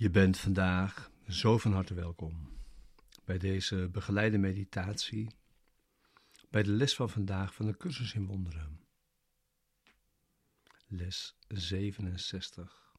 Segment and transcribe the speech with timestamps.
[0.00, 2.48] Je bent vandaag zo van harte welkom
[3.24, 5.30] bij deze begeleide meditatie,
[6.50, 8.80] bij de les van vandaag van de cursus in wonderen.
[10.86, 12.94] Les 67.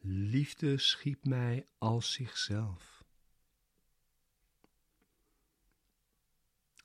[0.00, 3.04] Liefde schiep mij als zichzelf.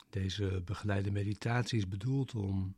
[0.09, 2.77] Deze begeleide meditatie is bedoeld om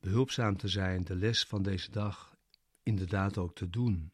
[0.00, 2.36] behulpzaam te zijn de les van deze dag
[2.82, 4.13] inderdaad ook te doen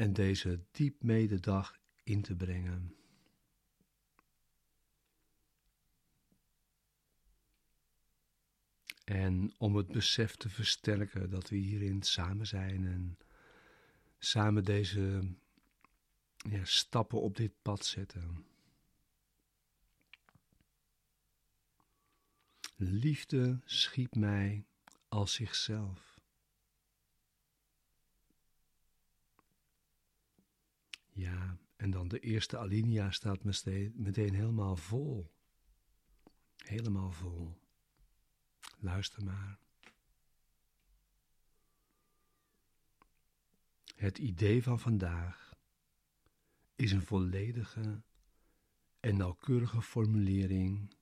[0.00, 2.94] en deze diep mededag in te brengen.
[9.04, 13.18] En om het besef te versterken dat we hierin samen zijn en
[14.18, 15.34] samen deze
[16.36, 18.46] ja, stappen op dit pad zetten.
[22.76, 24.64] Liefde schiep mij
[25.08, 26.09] als zichzelf.
[31.20, 33.44] Ja, en dan de eerste alinea staat
[33.94, 35.30] meteen helemaal vol.
[36.56, 37.58] Helemaal vol.
[38.78, 39.58] Luister maar.
[43.94, 45.54] Het idee van vandaag
[46.76, 48.02] is een volledige
[49.00, 50.94] en nauwkeurige formulering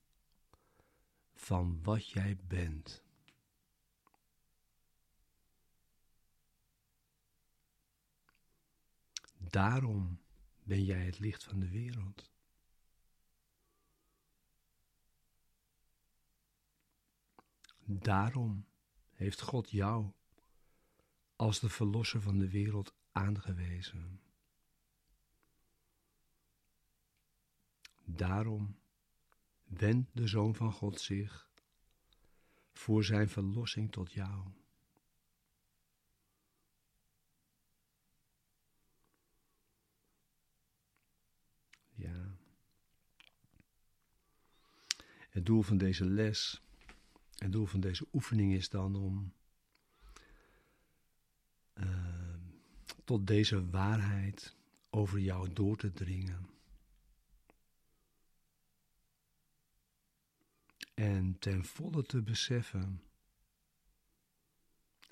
[1.34, 3.04] van wat jij bent.
[9.50, 10.20] Daarom
[10.62, 12.30] ben jij het licht van de wereld.
[17.84, 18.66] Daarom
[19.10, 20.12] heeft God jou
[21.36, 24.20] als de verlosser van de wereld aangewezen.
[28.04, 28.78] Daarom
[29.64, 31.50] wendt de Zoon van God zich
[32.72, 34.52] voor zijn verlossing tot jou.
[45.38, 46.62] Het doel van deze les,
[47.34, 49.32] het doel van deze oefening is dan om
[51.74, 52.34] uh,
[53.04, 54.56] tot deze waarheid
[54.90, 56.50] over jou door te dringen.
[60.94, 63.02] En ten volle te beseffen,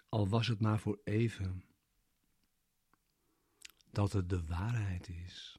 [0.09, 1.65] al was het maar voor even,
[3.91, 5.59] dat het de waarheid is.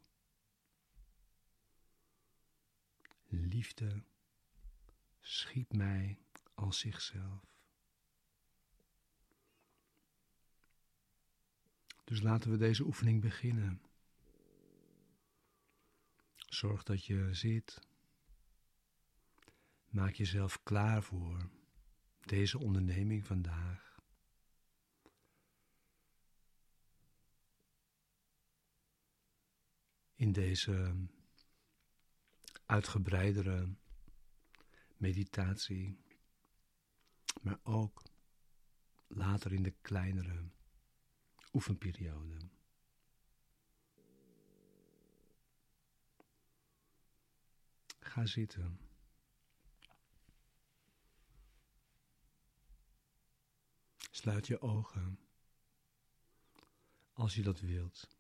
[3.28, 4.04] Liefde
[5.28, 6.18] schiep mij
[6.54, 7.56] als zichzelf.
[12.04, 13.82] Dus laten we deze oefening beginnen.
[16.36, 17.80] Zorg dat je zit.
[19.90, 21.50] Maak jezelf klaar voor
[22.20, 24.00] deze onderneming vandaag.
[30.16, 30.96] In deze
[32.66, 33.76] uitgebreidere
[35.00, 35.98] meditatie,
[37.42, 38.04] maar ook
[39.08, 40.50] later in de kleinere
[41.54, 42.38] oefenperiode.
[48.00, 48.80] Ga zitten.
[54.12, 55.20] Sluit je ogen
[57.14, 58.17] als je dat wilt.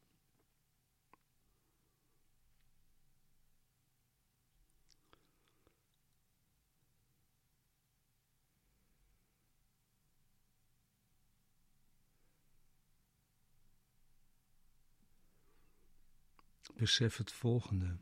[16.77, 17.97] Besef het volgende.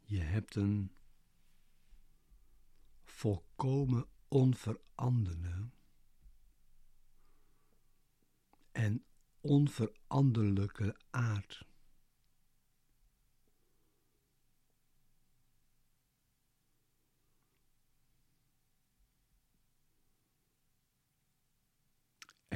[0.00, 0.94] Je hebt een
[3.04, 5.70] volkomen onveranderde
[8.72, 9.04] en
[9.40, 11.66] onveranderlijke aard.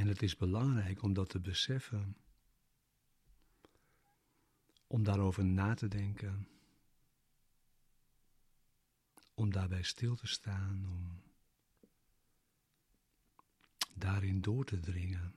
[0.08, 2.16] En het is belangrijk om dat te beseffen,
[4.86, 6.48] om daarover na te denken,
[9.34, 11.22] om daarbij stil te staan, om
[13.94, 15.34] daarin door te dringen.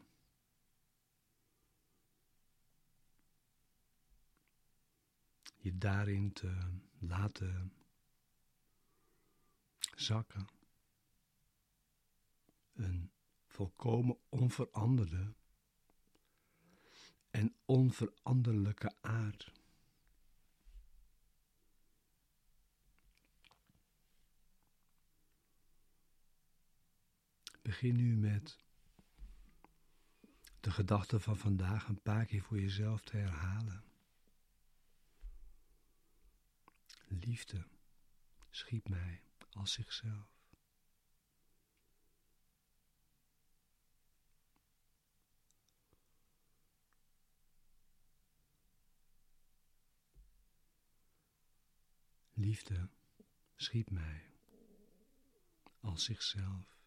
[5.57, 7.73] Je daarin te laten
[9.95, 10.47] zakken.
[12.73, 13.11] Een
[13.51, 15.33] volkomen onveranderde
[17.29, 19.51] en onveranderlijke aard.
[27.61, 28.57] Begin nu met
[30.59, 33.83] de gedachte van vandaag een paar keer voor jezelf te herhalen.
[37.07, 37.67] Liefde
[38.49, 40.40] schiep mij als zichzelf.
[52.51, 52.89] Liefde
[53.55, 54.33] schiep mij
[55.79, 56.79] als zichzelf.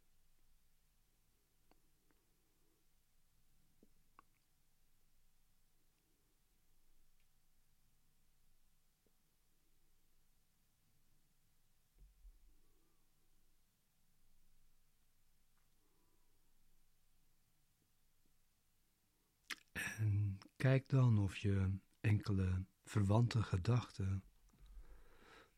[19.73, 24.25] En kijk dan of je enkele verwante gedachten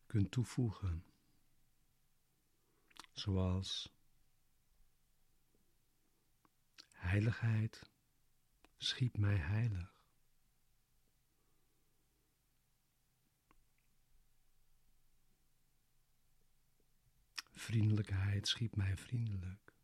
[0.06, 1.04] kunt toevoegen.
[3.12, 3.94] Zoals
[6.92, 7.90] heiligheid
[8.76, 9.94] schiep mij heilig.
[17.52, 19.74] Vriendelijkheid schiep mij vriendelijk.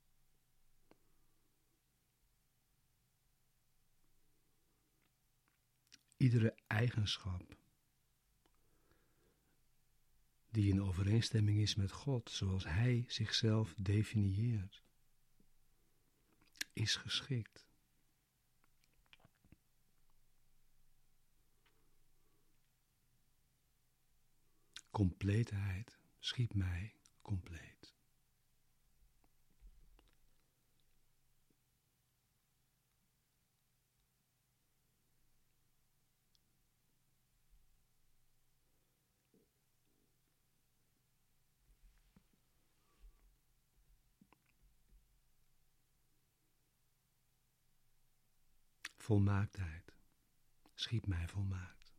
[6.16, 7.61] Iedere eigenschap
[10.52, 14.82] die in overeenstemming is met God, zoals Hij zichzelf definieert,
[16.72, 17.66] is geschikt.
[24.90, 28.01] Compleetheid schiep mij compleet.
[49.02, 49.92] Volmaaktheid
[50.74, 51.92] schiep mij volmaakt.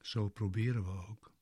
[0.00, 1.32] Zo proberen we ook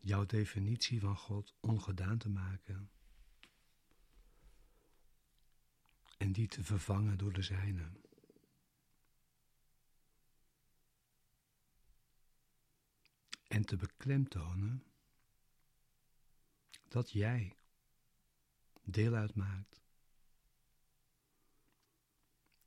[0.00, 2.90] jouw definitie van God ongedaan te maken
[6.18, 8.03] en die te vervangen door de zijne.
[13.54, 14.84] En te beklemtonen
[16.88, 17.56] dat jij
[18.82, 19.82] deel uitmaakt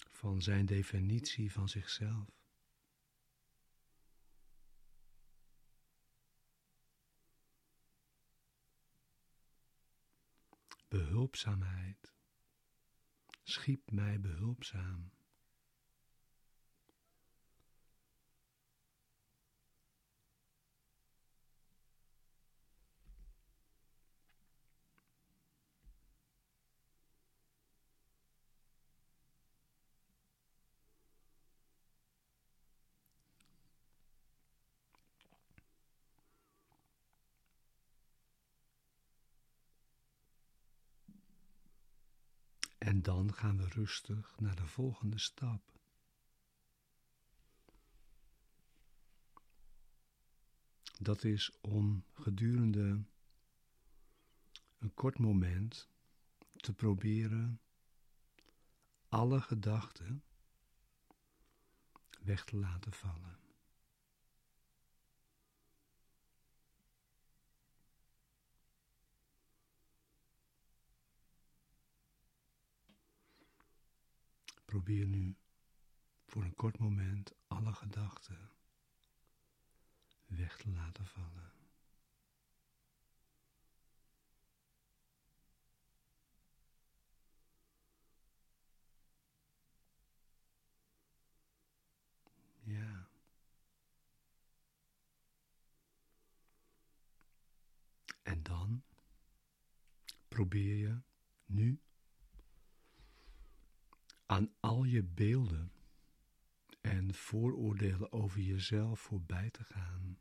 [0.09, 2.29] van zijn definitie van zichzelf.
[10.87, 12.13] Behulpzaamheid
[13.43, 15.11] schiep mij behulpzaam.
[42.87, 45.61] En dan gaan we rustig naar de volgende stap.
[50.99, 53.03] Dat is om gedurende
[54.77, 55.89] een kort moment
[56.55, 57.61] te proberen
[59.09, 60.23] alle gedachten
[62.19, 63.46] weg te laten vallen.
[74.67, 75.35] Probeer nu
[76.25, 78.49] voor een kort moment alle gedachten
[80.25, 81.51] weg te laten vallen.
[92.63, 93.07] Ja.
[98.23, 98.83] En dan
[100.27, 101.01] probeer je
[101.45, 101.81] nu
[104.27, 105.71] aan al je beelden
[106.81, 110.19] en vooroordelen over jezelf voorbij te gaan.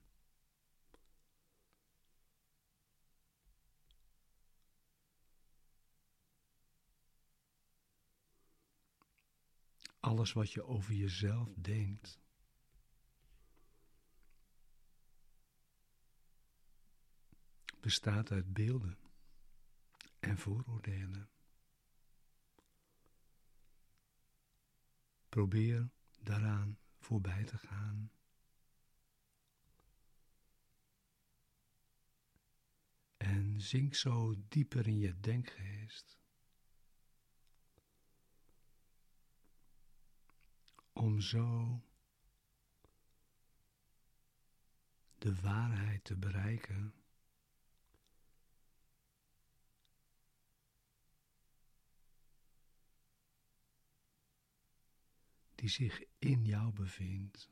[10.01, 12.19] Alles wat je over jezelf denkt.
[17.87, 18.99] bestaat uit beelden
[20.19, 21.29] en vooroordelen.
[25.37, 25.91] Probeer
[26.21, 28.13] daaraan voorbij te gaan.
[33.17, 36.19] En zink zo dieper in je denkgeest.
[40.93, 41.81] Om zo
[45.19, 46.95] de waarheid te bereiken.
[55.57, 57.49] Die zich in jou bevindt.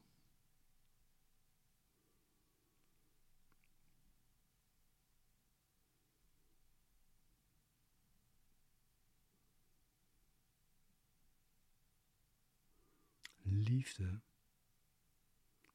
[13.55, 14.21] liefde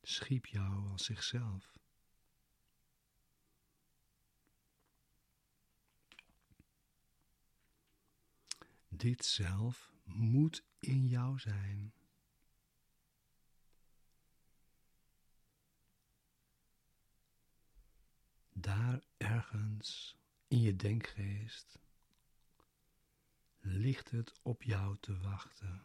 [0.01, 1.77] schiep jou als zichzelf.
[8.87, 11.93] Dit zelf moet in jou zijn.
[18.61, 21.79] Daar ergens in je denkgeest
[23.59, 25.83] ligt het op jou te wachten.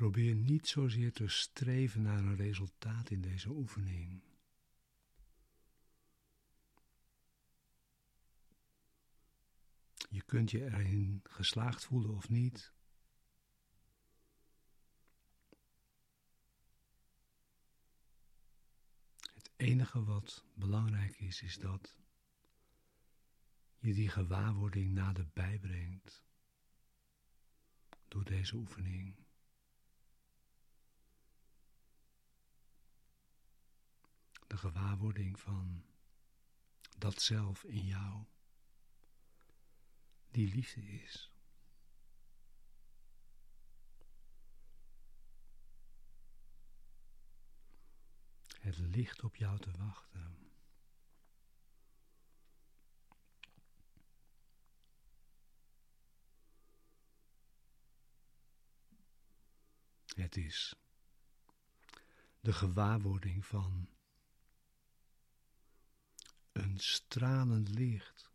[0.00, 4.22] Probeer niet zozeer te streven naar een resultaat in deze oefening.
[10.08, 12.72] Je kunt je erin geslaagd voelen of niet.
[19.34, 21.96] Het enige wat belangrijk is, is dat
[23.78, 26.24] je die gewaarwording naderbij brengt
[28.08, 29.28] door deze oefening.
[34.50, 35.84] De gewaarwording van
[36.98, 38.24] dat zelf in jou,
[40.30, 41.32] die liefde is.
[48.60, 50.52] Het licht op jou te wachten.
[60.14, 60.74] Het is
[62.40, 63.88] de gewaarwording van
[66.62, 68.30] een stralend licht.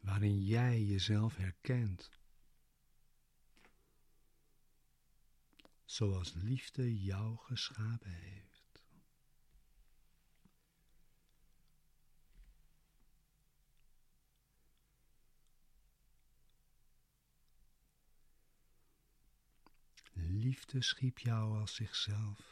[0.00, 2.10] Waarin jij jezelf herkent.
[5.84, 8.82] Zoals liefde jou geschapen heeft.
[20.12, 22.51] Liefde schiep jou als zichzelf.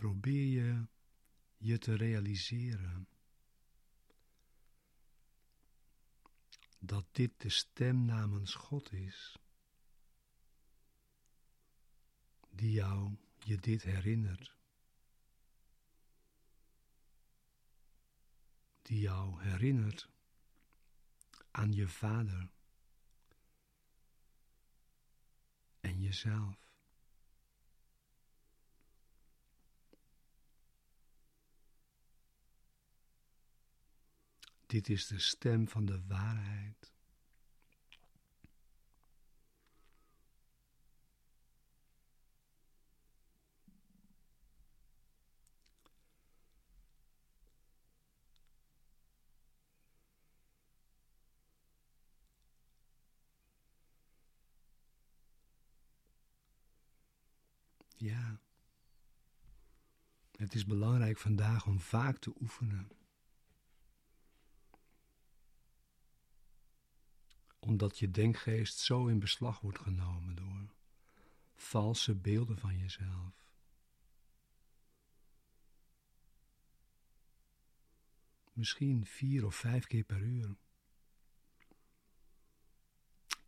[0.00, 0.86] Probeer je
[1.56, 3.08] je te realiseren
[6.78, 9.38] dat dit de stem namens God is,
[12.50, 14.56] die jou je dit herinnert,
[18.82, 20.08] die jou herinnert
[21.50, 22.50] aan je vader
[25.80, 26.69] en jezelf.
[34.70, 36.92] Dit is de stem van de waarheid.
[57.96, 58.40] Ja,
[60.36, 62.99] het is belangrijk vandaag om vaak te oefenen.
[67.60, 70.74] Omdat je denkgeest zo in beslag wordt genomen door
[71.54, 73.48] valse beelden van jezelf.
[78.52, 80.56] Misschien vier of vijf keer per uur.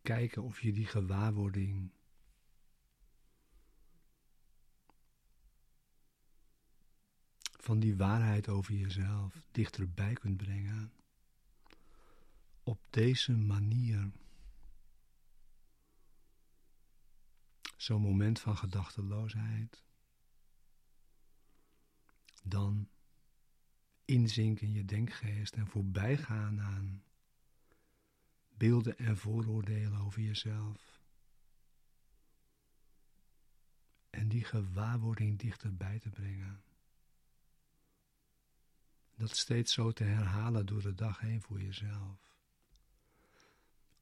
[0.01, 1.91] Kijken of je die gewaarwording
[7.41, 10.93] van die waarheid over jezelf dichterbij kunt brengen.
[12.93, 14.11] Deze manier.
[17.77, 19.83] Zo'n moment van gedachteloosheid.
[22.43, 22.89] Dan
[24.05, 27.03] inzinken in je denkgeest en voorbijgaan aan
[28.57, 31.01] beelden en vooroordelen over jezelf.
[34.09, 36.63] En die gewaarwording dichterbij te brengen.
[39.15, 42.32] Dat steeds zo te herhalen door de dag heen voor jezelf.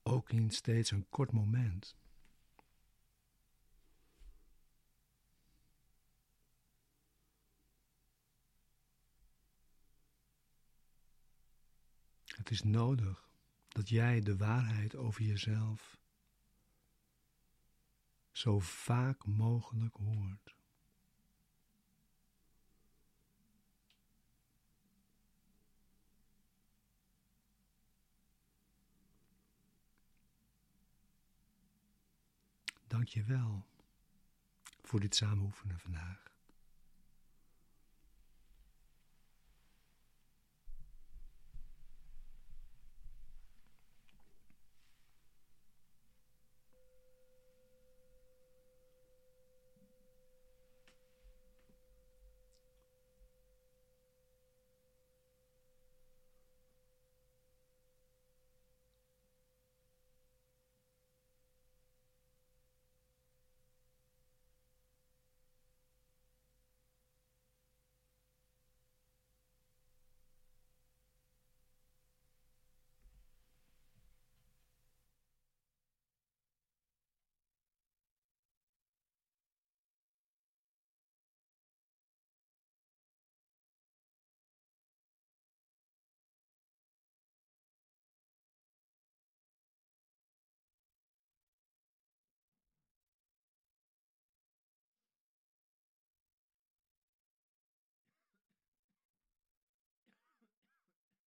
[0.03, 1.96] Ook in steeds een kort moment.
[12.25, 13.29] Het is nodig
[13.67, 16.00] dat jij de waarheid over jezelf
[18.31, 20.61] zo vaak mogelijk hoort.
[32.91, 33.65] Dank je wel
[34.81, 36.30] voor dit samenhoefenen vandaag.